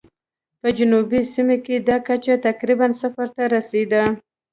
[0.61, 4.03] په جنوبي سیمو کې دا کچه تقریباً صفر ته رسېده.